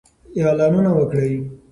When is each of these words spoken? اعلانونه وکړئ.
اعلانونه 0.39 0.91
وکړئ. 0.97 1.33